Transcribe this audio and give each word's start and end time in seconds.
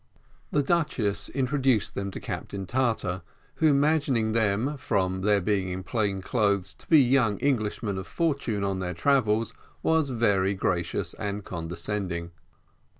The 0.49 0.63
duchess 0.63 1.29
introduced 1.29 1.93
them 1.93 2.09
to 2.09 2.19
Captain 2.19 2.65
Tartar, 2.65 3.21
who, 3.57 3.67
imagining 3.67 4.31
them, 4.31 4.75
from 4.77 5.21
their 5.21 5.39
being 5.39 5.69
in 5.69 5.83
plain 5.83 6.23
clothes, 6.23 6.73
to 6.73 6.87
be 6.87 6.99
young 6.99 7.37
Englishmen 7.39 7.99
of 7.99 8.07
fortune 8.07 8.63
on 8.63 8.79
their 8.79 8.95
travels, 8.95 9.53
was 9.83 10.09
very 10.09 10.55
gracious 10.55 11.13
and 11.13 11.43
condescending. 11.45 12.31